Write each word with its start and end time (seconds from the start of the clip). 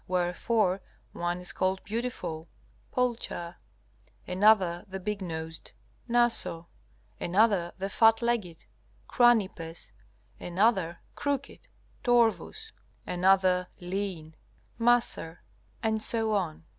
Wherefore 0.07 0.81
one 1.13 1.39
is 1.39 1.53
called 1.53 1.83
Beautiful 1.83 2.47
(Pulcher), 2.91 3.57
another 4.25 4.83
the 4.89 4.99
Big 4.99 5.21
nosed 5.21 5.73
(Naso), 6.07 6.65
another 7.19 7.71
the 7.77 7.87
Fat 7.87 8.19
legged 8.23 8.65
(Cranipes), 9.07 9.91
another 10.39 11.01
Crooked 11.13 11.67
(Torvus), 12.03 12.71
another 13.05 13.67
Lean 13.79 14.35
(Macer), 14.79 15.43
and 15.83 16.01
so 16.01 16.33
on. 16.33 16.63